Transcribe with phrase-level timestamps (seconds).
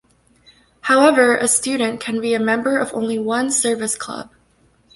[0.81, 4.31] However, a student can be a member of only one service club.